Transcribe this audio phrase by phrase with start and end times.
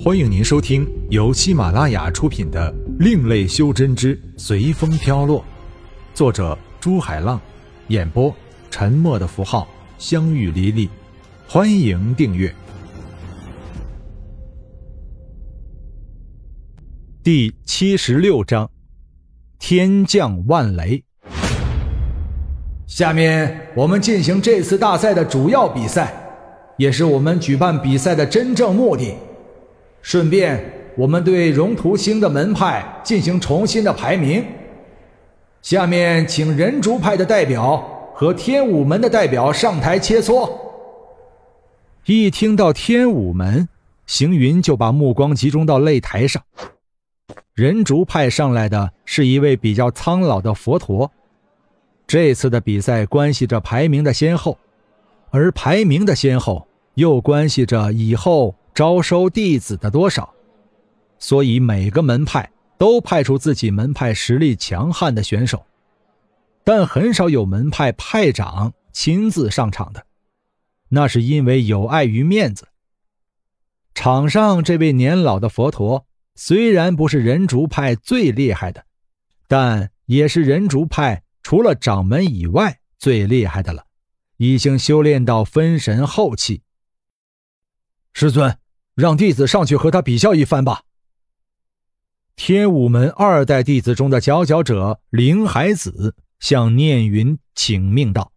[0.00, 5.40] 欢迎您收听由喜马拉雅出品的《另类修真之随风飘落》，
[6.14, 7.40] 作者朱海浪，
[7.88, 8.32] 演播
[8.70, 9.66] 沉默的符号、
[9.98, 10.88] 相遇离离。
[11.48, 12.54] 欢迎订阅。
[17.24, 18.70] 第七十六章：
[19.58, 21.02] 天降万雷。
[22.86, 26.14] 下面我们进行这次大赛的主要比赛，
[26.76, 29.16] 也是我们举办比赛的真正目的。
[30.00, 30.62] 顺便，
[30.96, 34.44] 我们对荣图星的门派进行重新的排名。
[35.60, 40.50] 下面，请人族派的代表和天武门的代表上台切磋。
[42.06, 43.68] 一听到天武门，
[44.06, 46.42] 行云就把目光集中到擂台上。
[47.54, 51.10] 人族派上来的是一位比较苍老的佛陀。
[52.06, 54.56] 这次的比赛关系着排名的先后，
[55.30, 58.54] 而排名的先后又关系着以后。
[58.78, 60.32] 招收弟子的多少，
[61.18, 65.66] 所以每个门派都派出自己门派实力强悍的选手，
[66.62, 70.06] 但很少有门派派长亲自上场的，
[70.90, 72.68] 那是因为有碍于面子。
[73.94, 78.84] 场上这位年老的佛陀虽然不是人族派最厉害的，
[79.48, 83.86] 但也是人族派除了掌门以外最厉害的了，
[84.36, 86.62] 已经修炼到分神后期。
[88.12, 88.56] 师尊。
[88.98, 90.82] 让弟子上去和他比较一番吧。
[92.34, 98.32] 天武门二代弟子中的佼佼者灵海子向念云请命道：“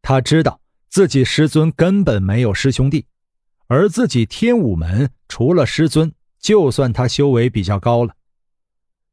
[0.00, 3.04] 他知道自己师尊根本没有师兄弟，
[3.66, 8.16] 而自己天武门除了师尊，就算他修为比较高了。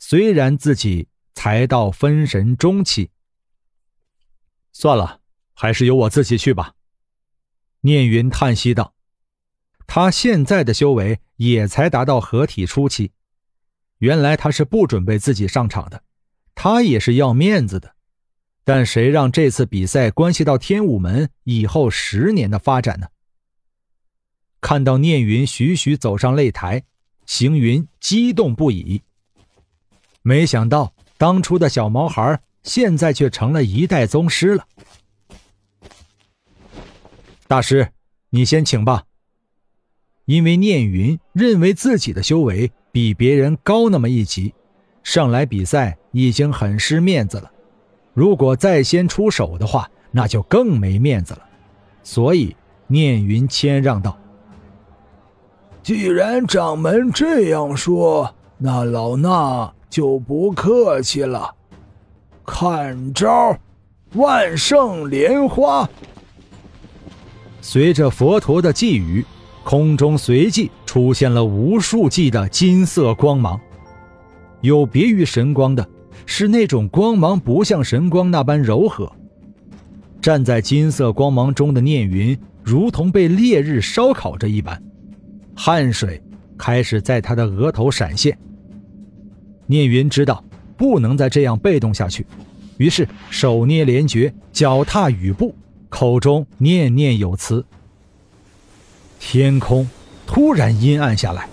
[0.00, 3.10] 虽然自己才到分神中期，
[4.72, 5.20] 算了，
[5.54, 6.74] 还是由我自己去吧。”
[7.82, 8.92] 念云叹息道。
[9.86, 13.12] 他现在的修为也才达到合体初期，
[13.98, 16.02] 原来他是不准备自己上场的，
[16.54, 17.94] 他也是要面子的，
[18.64, 23.08] 但谁让这次比赛关系到天武门以后十年的发展呢？
[24.60, 26.84] 看到念云徐徐走上擂台，
[27.26, 29.02] 行云激动不已。
[30.22, 34.66] 没想到当初的小毛孩，现在却成了一代宗师了。
[37.48, 37.92] 大师，
[38.30, 39.04] 你先请吧。
[40.24, 44.54] 因为念云认为自己的修为比别人高那么一级，
[45.02, 47.50] 上来比赛已经很失面子了。
[48.14, 51.40] 如果再先出手的话，那就更没面子了。
[52.02, 52.54] 所以
[52.86, 54.16] 念云谦让道
[55.82, 61.54] ：“既然掌门这样说，那老衲就不客气了。
[62.44, 63.58] 看招，
[64.14, 65.88] 万圣莲花！”
[67.60, 69.24] 随着佛陀的寄语。
[69.64, 73.60] 空中随即出现了无数记的金色光芒，
[74.60, 75.88] 有别于神光的
[76.26, 79.10] 是那种光芒不像神光那般柔和。
[80.20, 84.80] 站在金色光芒中的念云，如同被烈日烧烤着一般，
[85.54, 86.22] 汗水
[86.56, 88.36] 开始在他的额头闪现。
[89.66, 90.44] 念云知道
[90.76, 92.26] 不能再这样被动下去，
[92.76, 95.54] 于是手捏连诀，脚踏雨步，
[95.88, 97.64] 口中念念有词。
[99.32, 99.88] 天空
[100.26, 101.48] 突然阴暗下来，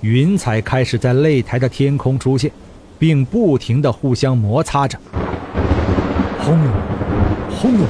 [0.00, 2.50] 云彩开始在擂台的天空出现，
[2.98, 4.98] 并不停的互相摩擦着。
[6.38, 6.72] 轰隆，
[7.50, 7.86] 轰隆！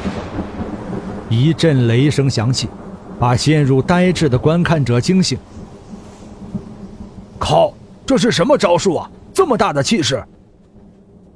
[1.31, 2.69] 一阵雷声响起，
[3.17, 5.39] 把陷入呆滞的观看者惊醒。
[7.39, 7.73] 靠，
[8.05, 9.09] 这是什么招数啊？
[9.33, 10.21] 这么大的气势！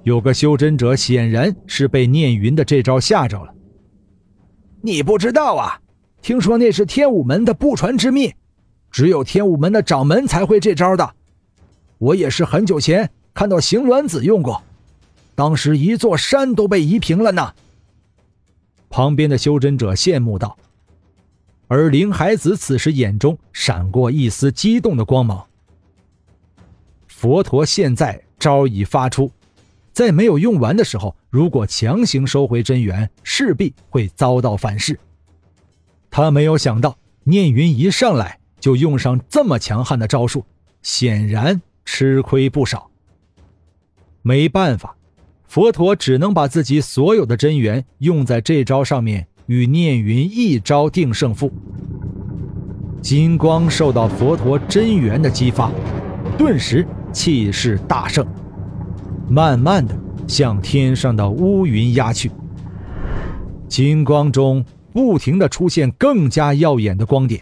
[0.03, 3.55] 有个修真者显然是被念云的这招吓着了。
[4.83, 5.78] 你不知道啊？
[6.21, 8.34] 听说那是天武门的不传之秘，
[8.91, 11.15] 只有天武门的掌门才会这招的。
[11.99, 14.62] 我也是很久前看到邢鸾子用过，
[15.34, 17.55] 当时一座山都被移平了呢。
[18.91, 20.57] 旁边的修真者羡慕道，
[21.67, 25.45] 而林海子此时眼中闪过一丝激动的光芒。
[27.07, 29.31] 佛陀现在招已发出，
[29.92, 34.98] 在没有用完的时候，如果强行收回真元，势必会遭到反噬。
[36.20, 40.44] 他没有想到，念云一上来就用上这么强悍的招数，
[40.82, 42.91] 显然吃亏不少。
[44.22, 44.97] 没办法，
[45.47, 51.53] 佛陀只能把自己所有的真元用在这招上面，与念云一招定胜负。
[53.00, 55.70] 金光受到佛陀真元的激发，
[56.36, 58.26] 顿时气势大盛，
[59.28, 62.28] 慢慢的向天上的乌云压去。
[63.68, 64.65] 金光中。
[64.98, 67.41] 不停的出现更加耀眼的光点，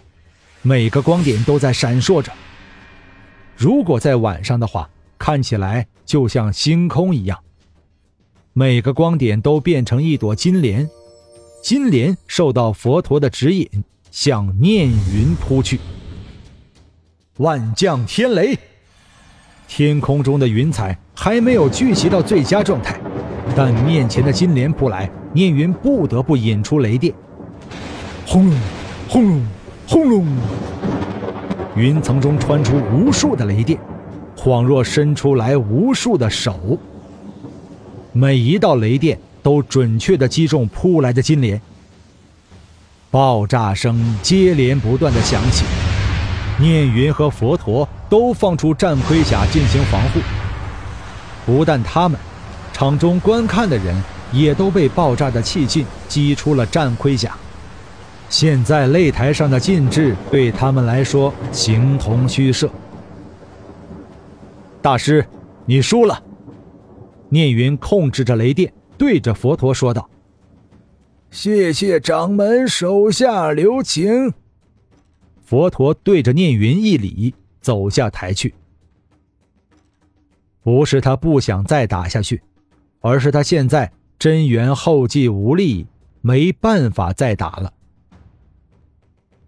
[0.60, 2.30] 每个光点都在闪烁着。
[3.56, 7.38] 如果在晚上的话，看起来就像星空一样。
[8.52, 10.86] 每个光点都变成一朵金莲，
[11.62, 13.66] 金莲受到佛陀的指引，
[14.10, 15.80] 向念云扑去。
[17.38, 18.58] 万降天雷，
[19.66, 23.00] 天空中的云彩还没有聚集到最佳状态，
[23.56, 27.14] 但面前的金莲扑来，念云不得不引出雷电。
[28.28, 28.58] 轰隆，
[29.08, 29.46] 轰隆，
[29.86, 30.26] 轰隆，
[31.76, 33.78] 云层中穿出无数的雷电，
[34.36, 36.76] 恍若伸出来无数的手。
[38.12, 41.60] 每一道雷电都准确地击中扑来的金莲，
[43.12, 45.64] 爆炸声接连不断地响起。
[46.58, 50.20] 念云和佛陀都放出战盔甲进行防护。
[51.46, 52.18] 不但他们，
[52.72, 53.94] 场中观看的人
[54.32, 57.36] 也都被爆炸的气劲击出了战盔甲。
[58.28, 62.70] 现在擂台上的禁制对他们来说形同虚设。
[64.82, 65.26] 大师，
[65.64, 66.22] 你输了。
[67.28, 70.08] 聂云控制着雷电，对着佛陀说道
[71.30, 74.32] ：“谢谢掌门手下留情。”
[75.44, 78.54] 佛陀对着聂云一礼，走下台去。
[80.62, 82.42] 不是他不想再打下去，
[83.00, 85.86] 而是他现在真元后继无力，
[86.20, 87.72] 没办法再打了。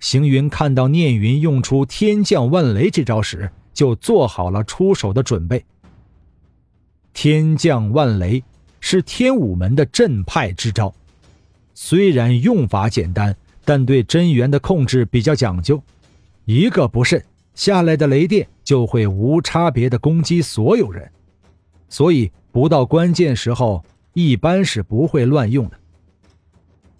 [0.00, 5.64] 行云看到聂云用出天降万雷这招时，就做好了出手的准备。
[7.12, 8.42] 天降万雷
[8.80, 10.94] 是天武门的镇派之招，
[11.74, 15.82] 虽然用法简单，但对真元的控制比较讲究。
[16.44, 17.22] 一个不慎，
[17.54, 21.10] 下来的雷电就会无差别的攻击所有人，
[21.88, 25.76] 所以不到关键时候，一般是不会乱用的。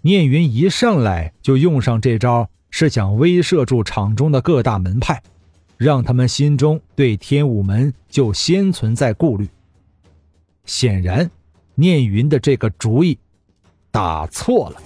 [0.01, 5.21] 念云一上来就用上这招，是想威慑住场中的各大门派，
[5.77, 9.49] 让他们心中对天武门就先存在顾虑。
[10.65, 11.29] 显然，
[11.75, 13.17] 念云的这个主意
[13.91, 14.81] 打错了。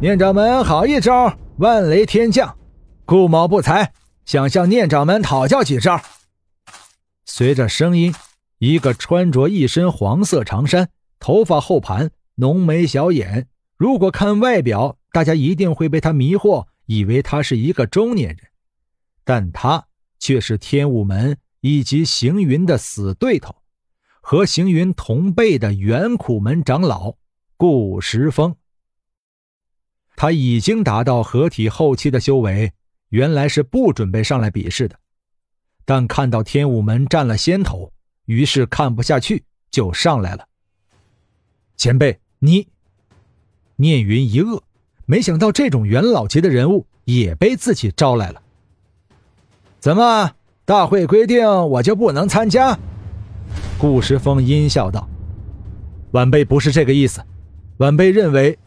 [0.00, 2.56] 念掌门，好一招万雷天降！
[3.04, 3.92] 顾某不才，
[4.24, 6.00] 想向念掌门讨教几招。
[7.24, 8.14] 随着声音，
[8.58, 18.38] 一个穿着一身黄色长衫、头发后盘、浓眉小眼，如果看外表，大家一定会被他迷惑，以为他是一个中年人，
[19.22, 19.86] 但他
[20.18, 23.54] 却是天武门以及行云的死对头。
[24.24, 27.16] 和行云同辈的元苦门长老
[27.56, 28.54] 顾时峰，
[30.14, 32.72] 他已经达到合体后期的修为，
[33.08, 34.96] 原来是不准备上来比试的，
[35.84, 37.92] 但看到天武门占了先头，
[38.26, 40.48] 于是看不下去就上来了。
[41.76, 42.68] 前辈，你，
[43.74, 44.62] 聂云一愕，
[45.06, 48.42] 没想到这种元老级的人物也被自己招来了。
[49.80, 50.32] 怎么，
[50.64, 52.78] 大会规定我就不能参加？
[53.78, 55.08] 顾时风阴笑道
[56.12, 57.20] ：“晚辈不是这个意思，
[57.78, 58.58] 晚辈认为……”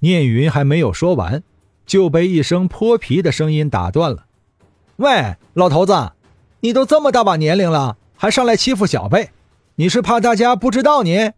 [0.00, 1.42] 聂云还没有说完，
[1.86, 4.24] 就被一声泼皮的声音打断了。
[4.96, 6.12] “喂，老头子，
[6.60, 9.30] 你都这么大把年龄了，还上来欺负小辈，
[9.76, 11.32] 你是怕大家不知道你？”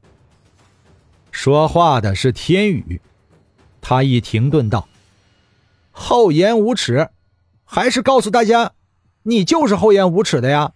[1.30, 3.00] 说话的是天宇，
[3.86, 4.88] 他一停顿道
[5.92, 7.10] ：“厚颜无耻，
[7.66, 8.72] 还是告诉大家，
[9.24, 10.72] 你就是厚颜无耻的呀！”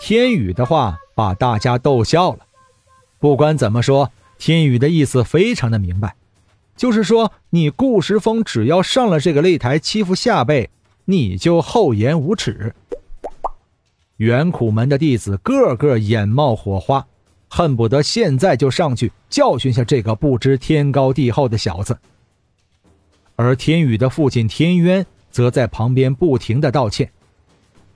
[0.00, 2.46] 天宇的话把大家逗笑了。
[3.18, 6.14] 不管怎么说，天宇的意思非常的明白，
[6.76, 10.70] 就是说你顾时风只要上了这个擂台欺负下辈，
[11.06, 12.72] 你就厚颜无耻。
[14.18, 17.08] 元苦门的弟子个个眼冒火花，
[17.56, 21.96] 恨不得现在就上去教训下这个不知天高地厚的小子。
[23.36, 27.12] 而天宇的父亲天渊则在旁边不停的道歉。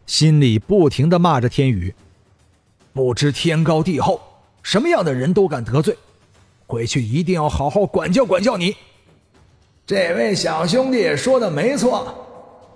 [0.06, 1.92] 心里不停的骂着天宇，
[2.92, 4.20] 不知天高地厚，
[4.62, 5.96] 什么样的人都敢得罪，
[6.68, 8.76] 回去一定要好好管教管教你。
[9.84, 12.14] 这位小兄弟说的没错，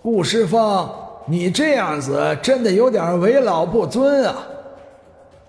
[0.03, 0.91] 顾师峰，
[1.29, 4.49] 你这样子真的有点为老不尊啊！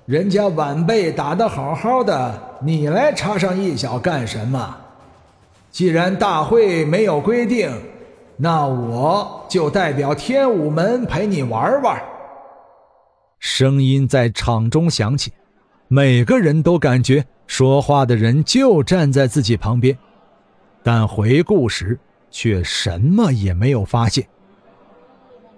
[0.05, 4.75] 人家晚辈打的好好的，你来插上一脚干什么？
[5.72, 7.72] 既然大会没有规定。
[8.36, 12.01] 那我就代表天武门陪你玩玩。
[13.39, 15.31] 声音在场中响起，
[15.88, 19.95] 每个人都感觉说话的人就站在自己旁边，
[20.81, 21.98] 但回顾时
[22.31, 24.27] 却什么也没有发现。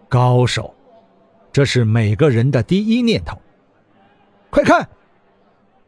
[0.10, 0.72] 高手，
[1.52, 3.38] 这是每个人的第一念头。
[4.56, 4.88] 快看！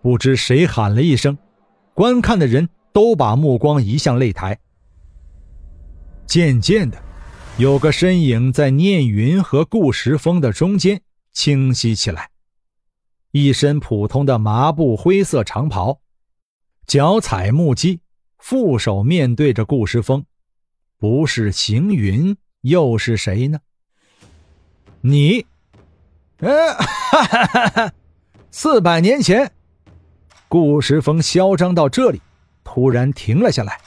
[0.01, 1.37] 不知谁喊了一声，
[1.93, 4.59] 观看的人都把目光移向擂台。
[6.25, 7.01] 渐渐的，
[7.57, 12.29] 有个身影在念云和顾时风的中间清晰起来，
[13.31, 16.01] 一身普通的麻布灰色长袍，
[16.85, 18.01] 脚踩木屐，
[18.37, 20.25] 负手面对着顾时风，
[20.97, 23.59] 不是行云又是谁呢？
[24.99, 25.45] 你，
[26.39, 27.93] 呃，哈哈哈哈！
[28.49, 29.51] 四百年前，
[30.47, 32.21] 顾时风嚣张到这里，
[32.63, 33.79] 突然停了下来，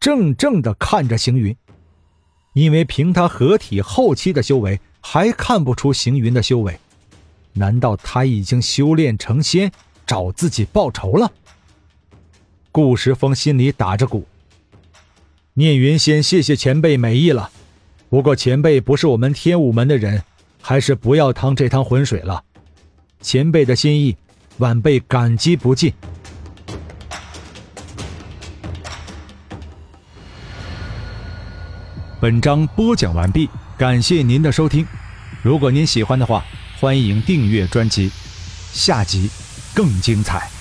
[0.00, 1.54] 怔怔的看着行云。
[2.54, 6.78] 因为凭他合体后期的修为，还看不出行云的修为，
[7.52, 9.70] 难道他已经修炼成仙，
[10.06, 11.30] 找自己报仇了？
[12.72, 14.26] 顾时风心里打着鼓。
[15.54, 17.50] 聂云先谢谢前辈美意了，
[18.08, 20.22] 不过前辈不是我们天武门的人，
[20.62, 22.44] 还是不要趟这趟浑水了。
[23.20, 24.16] 前辈的心意，
[24.58, 25.92] 晚辈感激不尽。
[32.20, 34.86] 本章播讲完毕，感谢您的收听。
[35.42, 36.44] 如果您喜欢的话，
[36.80, 38.10] 欢迎订阅专辑，
[38.72, 39.30] 下集
[39.74, 40.57] 更精彩。